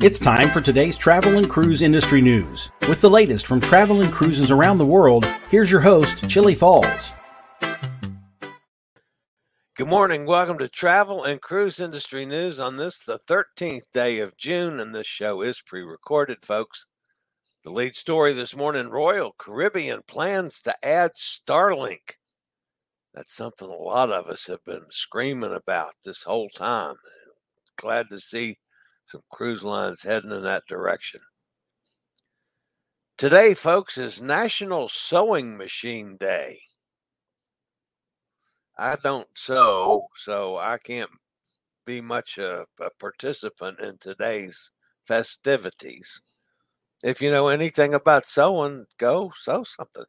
[0.00, 2.70] It's time for today's travel and cruise industry news.
[2.88, 7.10] With the latest from travel and cruises around the world, here's your host, Chillie Falls.
[9.74, 10.24] Good morning.
[10.24, 14.94] Welcome to Travel and Cruise Industry News on this, the 13th day of June, and
[14.94, 16.86] this show is pre recorded, folks.
[17.64, 22.18] The lead story this morning Royal Caribbean plans to add Starlink.
[23.14, 26.94] That's something a lot of us have been screaming about this whole time.
[27.76, 28.58] Glad to see
[29.08, 31.20] some cruise lines heading in that direction.
[33.16, 36.58] Today, folks, is National Sewing Machine Day.
[38.78, 41.10] I don't sew, so I can't
[41.84, 44.70] be much a, a participant in today's
[45.04, 46.20] festivities.
[47.02, 50.04] If you know anything about sewing, go sew something.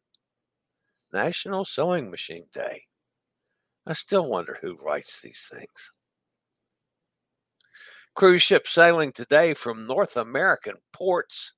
[1.14, 2.82] National Sewing Machine Day.
[3.88, 5.92] I still wonder who writes these things.
[8.20, 11.54] Cruise ship sailing today from North American ports.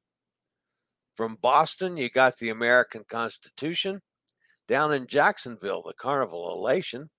[1.16, 4.00] From Boston, you got the American Constitution.
[4.68, 7.10] Down in Jacksonville, the Carnival Elation.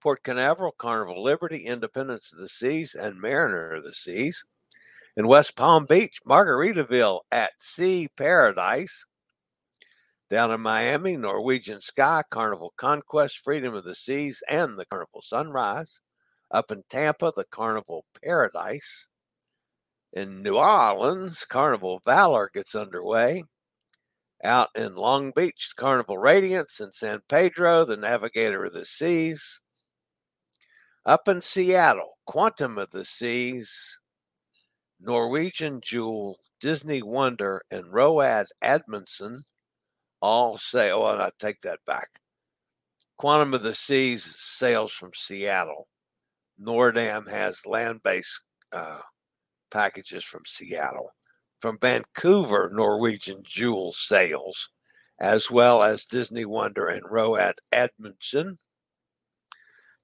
[0.00, 4.44] Port Canaveral, Carnival Liberty, Independence of the Seas, and Mariner of the Seas.
[5.16, 9.04] In West Palm Beach, Margaritaville at Sea Paradise.
[10.30, 15.98] Down in Miami, Norwegian Sky, Carnival Conquest, Freedom of the Seas, and the Carnival Sunrise.
[16.52, 19.08] Up in Tampa, the Carnival Paradise.
[20.12, 23.44] In New Orleans, Carnival Valor gets underway.
[24.44, 26.78] Out in Long Beach, Carnival Radiance.
[26.80, 29.60] In San Pedro, the Navigator of the Seas.
[31.06, 33.98] Up in Seattle, Quantum of the Seas,
[35.00, 39.44] Norwegian Jewel, Disney Wonder, and Roald Amundsen
[40.20, 42.08] all say, oh, I take that back.
[43.16, 45.88] Quantum of the Seas sails from Seattle.
[46.62, 48.40] Noordam has land based
[48.72, 49.00] uh,
[49.70, 51.10] packages from Seattle.
[51.60, 54.70] From Vancouver, Norwegian Jewel sails,
[55.20, 58.58] as well as Disney Wonder and Roald Amundsen.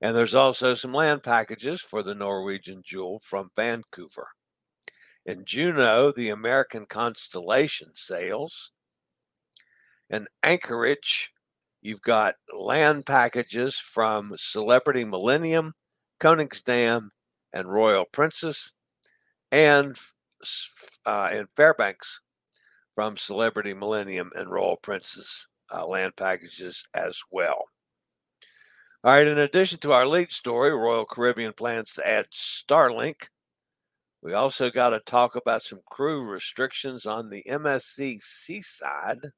[0.00, 4.28] And there's also some land packages for the Norwegian Jewel from Vancouver.
[5.26, 8.72] In Juneau, the American Constellation sails.
[10.08, 11.32] In Anchorage,
[11.82, 15.75] you've got land packages from Celebrity Millennium,
[16.20, 17.10] Koningsdam,
[17.52, 18.72] and Royal Princess,
[19.50, 19.96] and
[21.06, 22.20] uh, in Fairbanks
[22.94, 27.64] from Celebrity Millennium and Royal Princess uh, land packages as well.
[29.04, 33.28] All right, in addition to our lead story, Royal Caribbean plans to add Starlink.
[34.22, 39.31] We also got to talk about some crew restrictions on the MSC Seaside.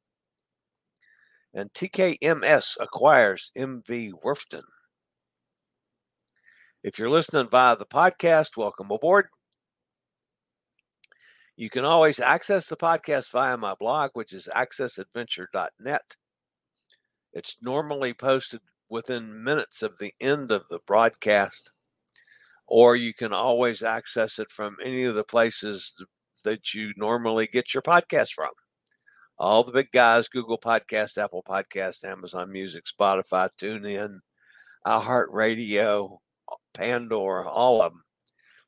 [1.53, 4.63] And TKMS acquires MV Werften.
[6.83, 9.27] If you're listening via the podcast, welcome aboard.
[11.55, 16.17] You can always access the podcast via my blog, which is accessadventure.net.
[17.35, 21.71] It's normally posted within minutes of the end of the broadcast,
[22.67, 26.03] or you can always access it from any of the places
[26.45, 28.53] that you normally get your podcast from.
[29.39, 34.21] All the big guys Google Podcast, Apple Podcast, Amazon Music, Spotify, TuneIn,
[34.87, 36.21] iHeartRadio,
[36.75, 38.05] Pandora, all of them.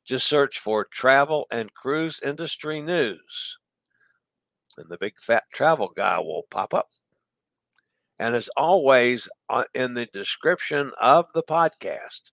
[0.05, 3.57] Just search for travel and cruise industry news,
[4.77, 6.89] and the big fat travel guy will pop up.
[8.19, 12.31] And as always, uh, in the description of the podcast,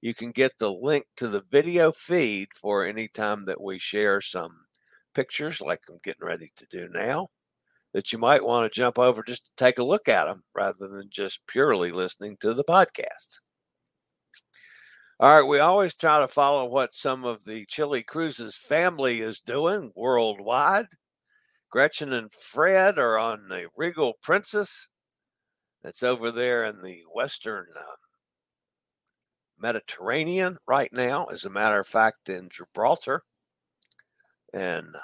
[0.00, 4.20] you can get the link to the video feed for any time that we share
[4.20, 4.66] some
[5.14, 7.28] pictures, like I'm getting ready to do now,
[7.92, 10.88] that you might want to jump over just to take a look at them rather
[10.88, 13.41] than just purely listening to the podcast.
[15.20, 19.40] All right, we always try to follow what some of the Chile Cruises family is
[19.40, 20.86] doing worldwide.
[21.70, 24.88] Gretchen and Fred are on the Regal Princess.
[25.82, 27.96] That's over there in the western uh,
[29.58, 31.26] Mediterranean right now.
[31.26, 33.22] As a matter of fact, in Gibraltar.
[34.52, 35.00] And uh,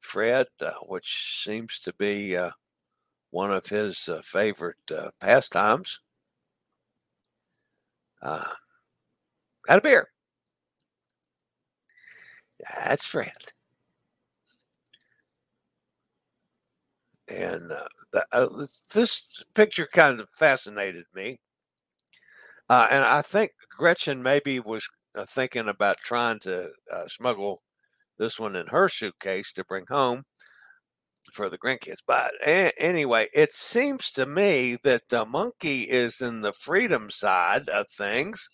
[0.00, 2.50] Fred, uh, which seems to be uh,
[3.30, 6.00] one of his uh, favorite uh, pastimes,
[8.22, 8.44] uh,
[9.68, 10.08] had a beer.
[12.84, 13.52] That's Fred.
[17.28, 21.38] And uh, the, uh, this picture kind of fascinated me.
[22.68, 27.62] Uh, and I think Gretchen maybe was uh, thinking about trying to uh, smuggle
[28.18, 30.24] this one in her suitcase to bring home
[31.32, 32.02] for the grandkids.
[32.06, 37.68] But a- anyway, it seems to me that the monkey is in the freedom side
[37.68, 38.48] of things,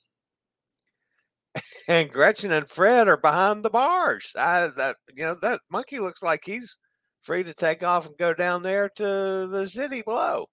[1.88, 4.32] and Gretchen and Fred are behind the bars.
[4.37, 6.76] I, that you know that monkey looks like he's
[7.23, 10.47] free to take off and go down there to the city below.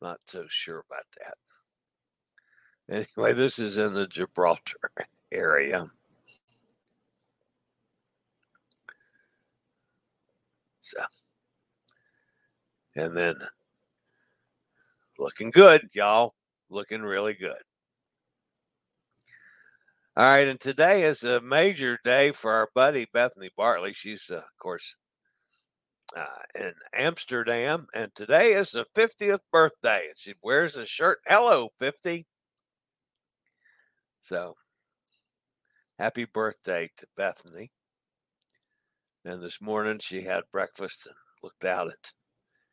[0.00, 1.34] Not so sure about that.
[2.88, 4.90] Anyway, this is in the Gibraltar
[5.32, 5.90] area.
[10.86, 11.02] So,
[12.94, 13.34] and then
[15.18, 16.34] looking good, y'all.
[16.70, 17.60] Looking really good.
[20.16, 23.94] All right, and today is a major day for our buddy Bethany Bartley.
[23.94, 24.94] She's, uh, of course,
[26.16, 26.24] uh,
[26.54, 30.04] in Amsterdam, and today is the 50th birthday.
[30.06, 31.18] And she wears a shirt.
[31.26, 32.26] Hello, 50.
[34.20, 34.54] So,
[35.98, 37.72] happy birthday to Bethany.
[39.26, 42.12] And this morning she had breakfast and looked out at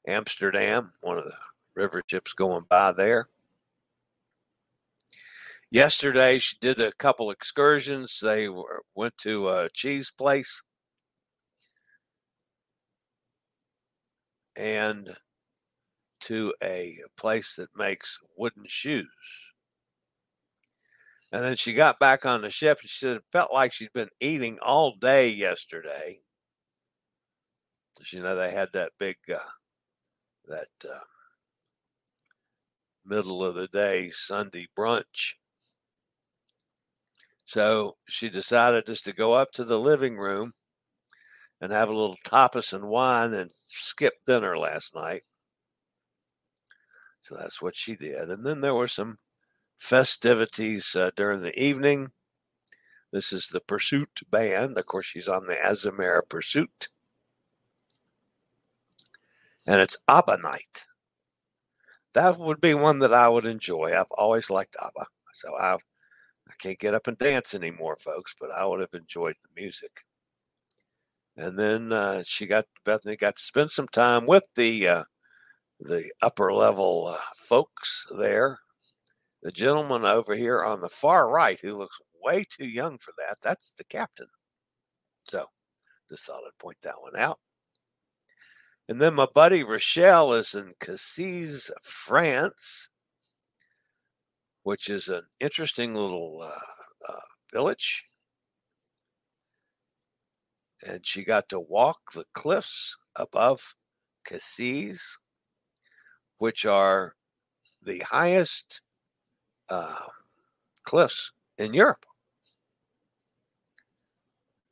[0.08, 1.34] Amsterdam, one of the
[1.76, 3.28] river ships going by there.
[5.72, 8.20] Yesterday she did a couple excursions.
[8.22, 10.62] They were, went to a cheese place
[14.56, 15.10] and
[16.20, 19.10] to a place that makes wooden shoes.
[21.32, 23.92] And then she got back on the ship and she said it felt like she'd
[23.92, 26.20] been eating all day yesterday
[28.12, 29.38] you know they had that big uh,
[30.48, 31.00] that uh,
[33.06, 35.36] middle of the day Sunday brunch.
[37.46, 40.54] So she decided just to go up to the living room
[41.62, 45.24] and have a little tapas and wine and skip dinner last night.
[47.22, 48.30] So that's what she did.
[48.30, 49.18] And then there were some
[49.78, 52.12] festivities uh, during the evening.
[53.12, 54.78] This is the Pursuit Band.
[54.78, 56.90] Of course, she's on the Azamara Pursuit
[59.68, 60.86] and it's ABBA night.
[62.14, 63.94] That would be one that I would enjoy.
[63.98, 65.78] I've always liked ABBA, so I
[66.50, 70.06] I can't get up and dance anymore, folks, but I would have enjoyed the music.
[71.36, 75.04] And then uh, she got Bethany got to spend some time with the uh,
[75.80, 78.60] the upper level uh, folks there.
[79.42, 83.38] The gentleman over here on the far right, who looks way too young for that,
[83.42, 84.28] that's the captain.
[85.28, 85.46] So,
[86.10, 87.40] just thought I'd point that one out.
[88.90, 92.90] And then my buddy Rochelle is in Cassis, France,
[94.64, 97.20] which is an interesting little uh, uh,
[97.54, 98.04] village.
[100.86, 103.76] And she got to walk the cliffs above
[104.26, 105.18] Cassis,
[106.40, 107.16] which are
[107.82, 108.82] the highest
[109.70, 110.08] uh,
[110.84, 112.06] cliffs in Europe.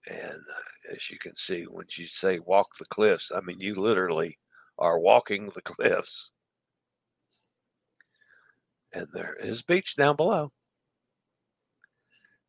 [0.07, 3.75] And uh, as you can see, when you say walk the cliffs, I mean, you
[3.75, 4.37] literally
[4.77, 6.31] are walking the cliffs.
[8.93, 10.51] And there is beach down below.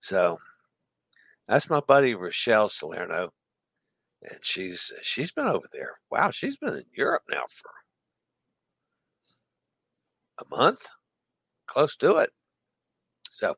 [0.01, 0.39] So
[1.49, 3.31] that's my buddy Rochelle Salerno.
[4.23, 5.99] And she's she's been over there.
[6.11, 7.71] Wow, she's been in Europe now for
[10.41, 10.87] a month,
[11.67, 12.31] close to it.
[13.31, 13.55] So,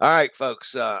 [0.00, 0.74] all right, folks.
[0.74, 1.00] Uh,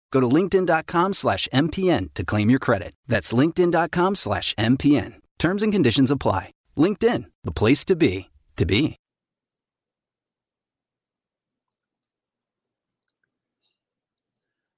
[0.11, 2.93] Go to linkedin.com slash MPN to claim your credit.
[3.07, 5.15] That's linkedin.com slash MPN.
[5.39, 6.51] Terms and conditions apply.
[6.77, 8.97] LinkedIn, the place to be, to be.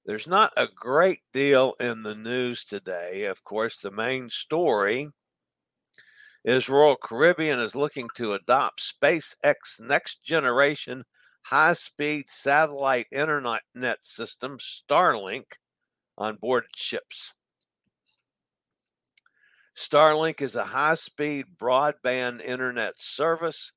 [0.05, 3.25] There's not a great deal in the news today.
[3.25, 5.09] Of course, the main story
[6.43, 11.05] is Royal Caribbean is looking to adopt SpaceX next generation
[11.43, 13.61] high speed satellite internet
[14.01, 15.53] system, Starlink,
[16.17, 17.33] on board ships.
[19.75, 23.71] Starlink is a high speed broadband internet service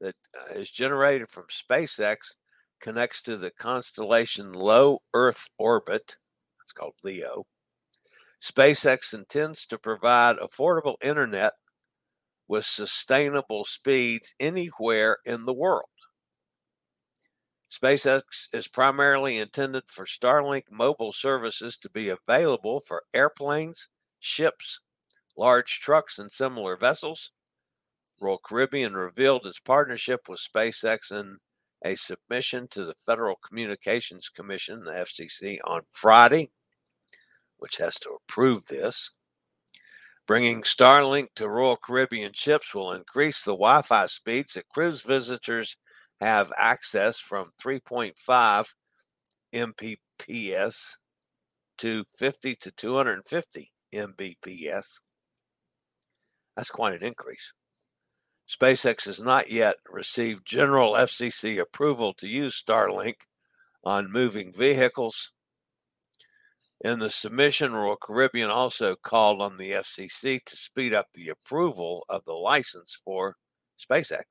[0.00, 2.34] that uh, generated from SpaceX
[2.80, 6.16] connects to the constellation Low Earth Orbit.
[6.62, 7.44] It's called LEO.
[8.42, 11.54] SpaceX intends to provide affordable internet
[12.48, 15.88] with sustainable speeds anywhere in the world.
[17.70, 18.22] SpaceX
[18.52, 23.88] is primarily intended for Starlink mobile services to be available for airplanes,
[24.20, 24.80] ships,
[25.36, 27.32] large trucks, and similar vessels
[28.20, 31.38] Royal Caribbean revealed its partnership with SpaceX in
[31.84, 36.50] a submission to the Federal Communications Commission, the FCC, on Friday,
[37.58, 39.10] which has to approve this.
[40.26, 45.76] Bringing Starlink to Royal Caribbean ships will increase the Wi Fi speeds that cruise visitors
[46.20, 48.66] have access from 3.5
[49.54, 50.96] Mbps
[51.76, 54.86] to 50 to 250 Mbps.
[56.56, 57.52] That's quite an increase.
[58.48, 63.16] SpaceX has not yet received general FCC approval to use Starlink
[63.84, 65.32] on moving vehicles.
[66.84, 72.04] In the submission, Royal Caribbean also called on the FCC to speed up the approval
[72.10, 73.38] of the license for
[73.80, 74.24] SpaceX.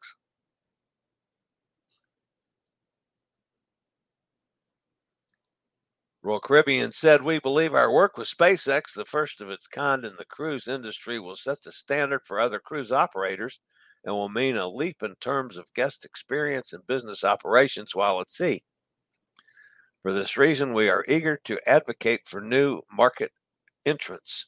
[6.21, 10.15] Royal Caribbean said, We believe our work with SpaceX, the first of its kind in
[10.17, 13.59] the cruise industry, will set the standard for other cruise operators
[14.05, 18.29] and will mean a leap in terms of guest experience and business operations while at
[18.29, 18.61] sea.
[20.03, 23.31] For this reason, we are eager to advocate for new market
[23.85, 24.45] entrants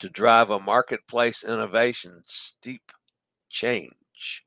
[0.00, 2.92] to drive a marketplace innovation steep
[3.50, 4.44] change.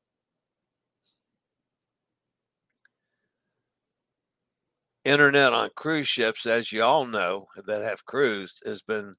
[5.05, 9.15] Internet on cruise ships, as you all know that have cruised, has been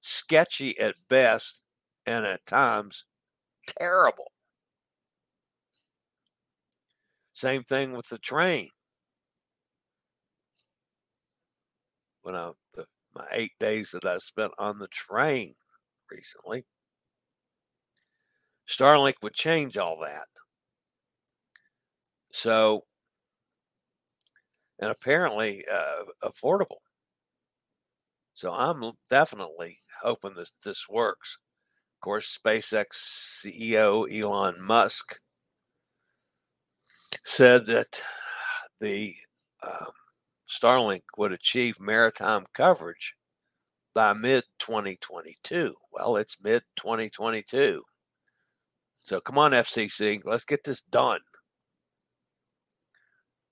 [0.00, 1.64] sketchy at best
[2.06, 3.06] and at times
[3.66, 4.32] terrible.
[7.34, 8.70] Same thing with the train.
[12.24, 15.52] When I the, my eight days that I spent on the train
[16.10, 16.64] recently,
[18.66, 20.24] Starlink would change all that.
[22.32, 22.84] So,
[24.80, 26.78] and apparently uh, affordable.
[28.32, 31.36] So I'm definitely hoping that this works.
[31.96, 32.86] Of course, SpaceX
[33.44, 35.20] CEO Elon Musk
[37.24, 38.02] said that
[38.80, 39.12] the
[39.62, 39.92] um,
[40.54, 43.14] Starlink would achieve maritime coverage
[43.94, 45.74] by mid 2022.
[45.92, 47.82] Well, it's mid 2022.
[48.94, 51.20] So come on, FCC, let's get this done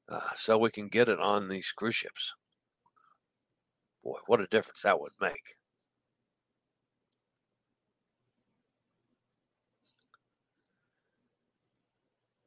[0.09, 2.35] uh, so we can get it on these cruise ships.
[4.05, 5.33] Boy, what a difference that would make.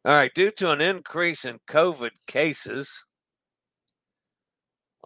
[0.05, 3.05] All right, due to an increase in COVID cases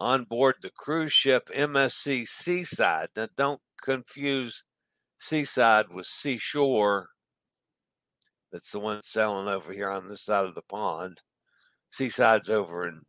[0.00, 4.64] on board the cruise ship MSC Seaside, now don't confuse
[5.18, 7.10] Seaside with Seashore.
[8.50, 11.20] That's the one sailing over here on this side of the pond.
[11.90, 13.02] Seaside's over in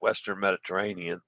[0.00, 1.20] Western Mediterranean.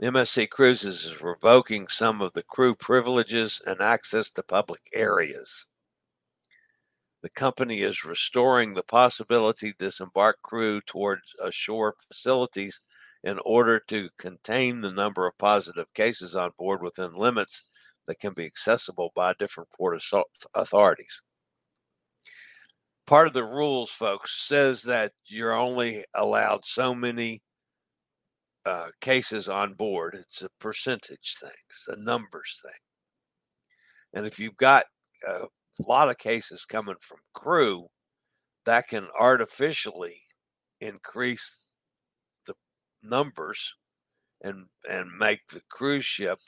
[0.00, 5.66] MSC Cruises is revoking some of the crew privileges and access to public areas.
[7.22, 12.80] The company is restoring the possibility to disembark crew towards ashore facilities
[13.24, 17.64] in order to contain the number of positive cases on board within limits
[18.06, 20.00] that can be accessible by different port
[20.54, 21.22] authorities.
[23.06, 27.42] Part of the rules, folks, says that you're only allowed so many
[28.64, 30.14] uh, cases on board.
[30.14, 32.80] It's a percentage thing, it's a numbers thing.
[34.14, 34.84] And if you've got
[35.26, 35.46] a
[35.86, 37.86] lot of cases coming from crew,
[38.66, 40.16] that can artificially
[40.80, 41.66] increase
[42.46, 42.54] the
[43.02, 43.74] numbers
[44.42, 46.38] and and make the cruise ship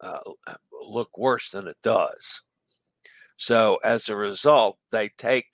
[0.00, 0.18] uh,
[0.86, 2.42] look worse than it does.
[3.36, 5.46] So as a result, they take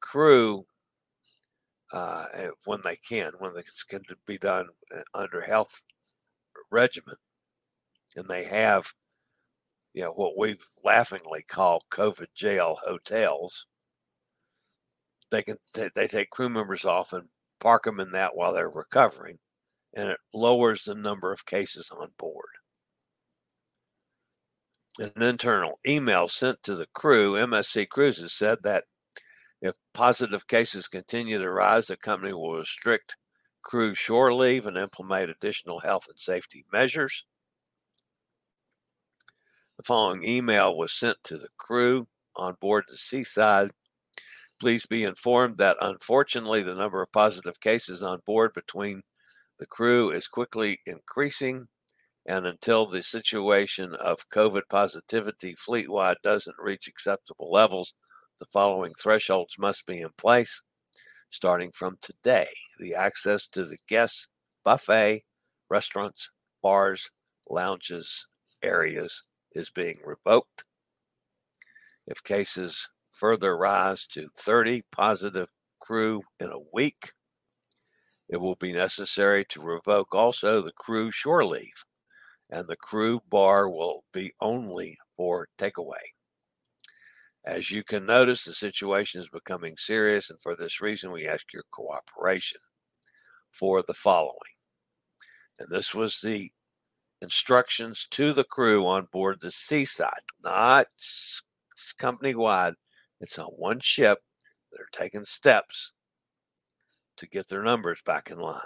[0.00, 0.64] crew
[1.92, 5.82] uh, eh, when they can, when it's to be done eh, under health
[6.70, 7.14] regimen,
[8.16, 8.92] and they have,
[9.94, 13.66] you know, what we've laughingly called COVID jail hotels.
[15.30, 17.28] They can they take crew members off and
[17.60, 19.38] park them in that while they're recovering,
[19.94, 22.50] and it lowers the number of cases on board.
[24.98, 28.84] An internal email sent to the crew, MSC Cruises said that
[29.60, 33.16] if positive cases continue to rise, the company will restrict
[33.62, 37.24] crew shore leave and implement additional health and safety measures.
[39.76, 43.72] The following email was sent to the crew on board the Seaside.
[44.60, 49.02] Please be informed that unfortunately, the number of positive cases on board between
[49.58, 51.66] the crew is quickly increasing
[52.24, 57.94] and until the situation of COVID positivity fleet wide doesn't reach acceptable levels,
[58.38, 60.62] the following thresholds must be in place.
[61.30, 62.46] Starting from today,
[62.78, 64.28] the access to the guest
[64.62, 65.24] buffet,
[65.68, 66.30] restaurants,
[66.62, 67.10] bars,
[67.50, 68.28] lounges,
[68.62, 70.64] areas is being revoked.
[72.06, 75.48] If cases further rise to 30 positive
[75.80, 77.12] crew in a week,
[78.28, 81.84] it will be necessary to revoke also the crew shore leave
[82.50, 85.94] and the crew bar will be only for takeaway.
[87.44, 91.52] As you can notice, the situation is becoming serious, and for this reason, we ask
[91.52, 92.60] your cooperation
[93.52, 94.54] for the following.
[95.58, 96.50] And this was the
[97.24, 100.12] instructions to the crew on board the Seaside,
[100.44, 100.86] not
[101.98, 102.74] company wide.
[103.20, 104.18] It's on one ship.
[104.70, 105.92] They're taking steps
[107.16, 108.60] to get their numbers back in line.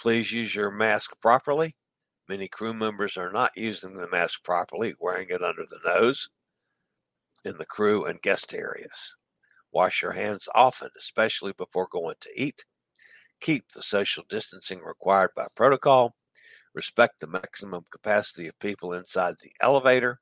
[0.00, 1.74] Please use your mask properly.
[2.28, 6.28] Many crew members are not using the mask properly, wearing it under the nose
[7.44, 9.14] in the crew and guest areas.
[9.72, 12.64] Wash your hands often, especially before going to eat.
[13.40, 16.16] Keep the social distancing required by protocol.
[16.76, 20.20] Respect the maximum capacity of people inside the elevator.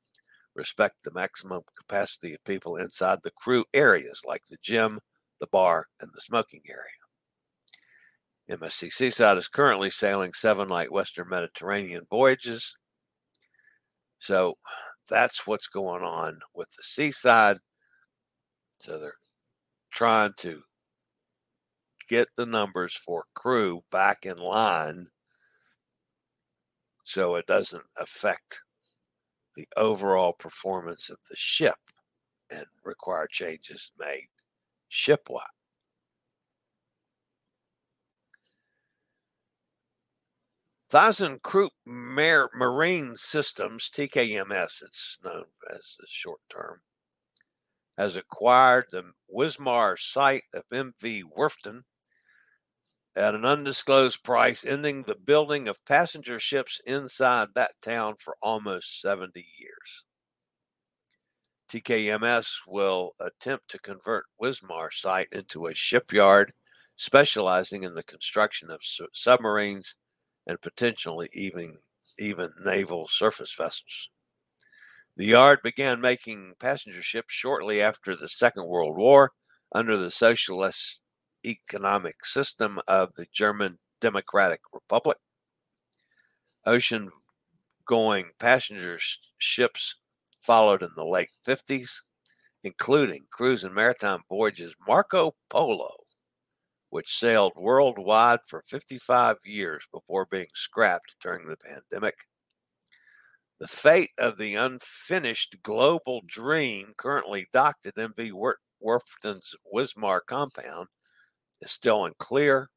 [0.55, 5.01] Respect the maximum capacity of people inside the crew areas like the gym,
[5.41, 8.57] the bar, and the smoking area.
[8.57, 12.77] MSC Seaside is currently sailing seven light Western Mediterranean voyages.
[14.19, 14.55] So
[15.09, 17.57] that's what's going on with the Seaside.
[18.79, 19.17] So they're
[19.91, 20.61] trying to
[22.09, 25.07] get the numbers for crew back in line
[27.05, 28.63] so it doesn't affect
[29.55, 31.77] the overall performance of the ship
[32.49, 34.27] and require changes made
[34.89, 35.45] shipwide.
[40.91, 46.81] ThyssenKrupp Marine Systems, TKMS, it's known as the short term,
[47.97, 51.81] has acquired the Wismar site of MV Werften
[53.15, 59.01] at an undisclosed price, ending the building of passenger ships inside that town for almost
[59.01, 60.05] 70 years.
[61.69, 66.53] TKMS will attempt to convert Wismar site into a shipyard
[66.95, 68.81] specializing in the construction of
[69.13, 69.95] submarines
[70.47, 71.77] and potentially even,
[72.19, 74.09] even naval surface vessels.
[75.17, 79.31] The yard began making passenger ships shortly after the Second World War
[79.73, 81.01] under the socialist
[81.49, 85.17] economic system of the German Democratic Republic.
[86.65, 87.11] Ocean
[87.87, 88.99] going passenger
[89.37, 89.95] ships
[90.39, 92.01] followed in the late 50s,
[92.63, 95.91] including cruise and maritime voyages Marco Polo
[96.95, 102.15] which sailed worldwide for 55 years before being scrapped during the pandemic.
[103.59, 108.31] The fate of the unfinished global dream currently docked at MV
[108.81, 110.87] Werften's Wismar compound
[111.65, 112.69] is still unclear,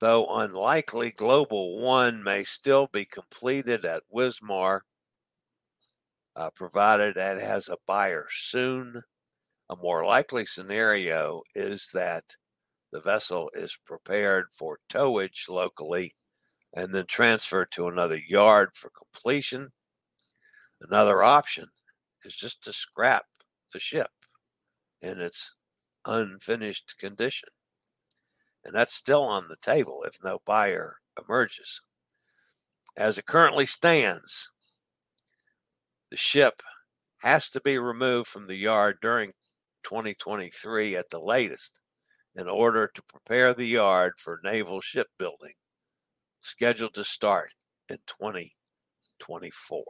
[0.00, 4.80] though unlikely, Global One may still be completed at Wismar
[6.36, 9.02] uh, provided it has a buyer soon.
[9.70, 12.24] A more likely scenario is that
[12.92, 16.12] the vessel is prepared for towage locally
[16.74, 19.68] and then transferred to another yard for completion.
[20.80, 21.66] Another option
[22.24, 23.26] is just to scrap
[23.72, 24.10] the ship
[25.02, 25.54] in its
[26.08, 27.50] unfinished condition.
[28.64, 31.80] And that's still on the table if no buyer emerges.
[32.96, 34.50] As it currently stands,
[36.10, 36.62] the ship
[37.18, 39.32] has to be removed from the yard during
[39.84, 41.80] 2023 at the latest
[42.34, 45.54] in order to prepare the yard for naval shipbuilding,
[46.40, 47.50] scheduled to start
[47.88, 49.84] in 2024.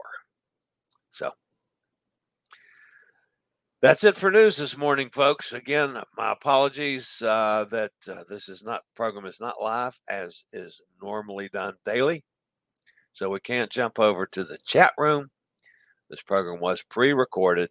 [1.11, 1.33] So
[3.81, 5.53] that's it for news this morning, folks.
[5.53, 10.81] Again, my apologies uh, that uh, this is not program is not live as is
[11.01, 12.25] normally done daily,
[13.13, 15.31] so we can't jump over to the chat room.
[16.11, 17.71] This program was pre-recorded,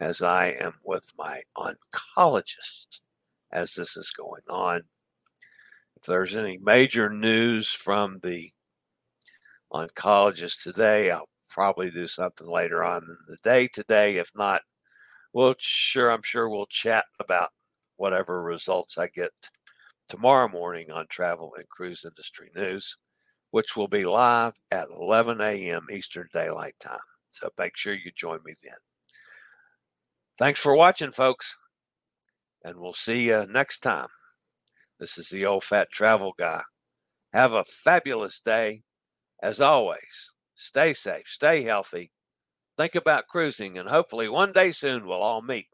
[0.00, 3.00] as I am with my oncologist
[3.52, 4.80] as this is going on.
[5.96, 8.48] If there's any major news from the
[9.70, 14.16] oncologist today, I'll probably do something later on in the day today.
[14.16, 14.62] If not,
[15.32, 17.50] well, sure, I'm sure we'll chat about
[17.96, 19.30] whatever results I get
[20.08, 22.96] tomorrow morning on Travel and Cruise Industry News,
[23.50, 25.86] which will be live at 11 a.m.
[25.90, 26.98] Eastern Daylight Time.
[27.30, 28.74] So make sure you join me then.
[30.38, 31.56] Thanks for watching, folks,
[32.64, 34.08] and we'll see you next time.
[34.98, 36.62] This is the old fat travel guy.
[37.32, 38.82] Have a fabulous day.
[39.42, 42.12] As always, stay safe, stay healthy,
[42.76, 45.68] think about cruising, and hopefully one day soon we'll all meet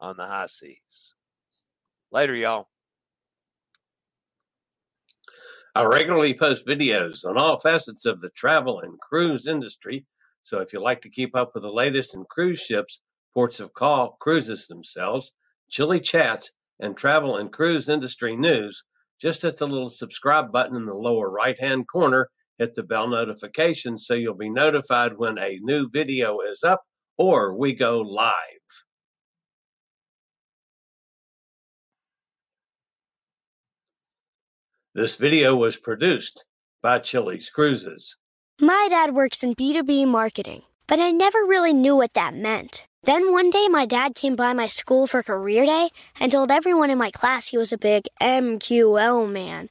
[0.00, 1.14] on the high seas.
[2.10, 2.68] Later, y'all.
[5.74, 10.04] I regularly post videos on all facets of the travel and cruise industry.
[10.42, 13.00] So if you like to keep up with the latest in cruise ships,
[13.32, 15.32] ports of call, cruises themselves,
[15.70, 18.84] chilly chats, and travel and cruise industry news,
[19.18, 22.28] just hit the little subscribe button in the lower right hand corner
[22.62, 26.80] hit the bell notification so you'll be notified when a new video is up
[27.18, 28.32] or we go live.
[34.94, 36.44] This video was produced
[36.82, 38.16] by Chili's Cruises.
[38.60, 42.86] My dad works in B2B marketing, but I never really knew what that meant.
[43.02, 46.90] Then one day, my dad came by my school for career day and told everyone
[46.90, 49.70] in my class he was a big MQL man.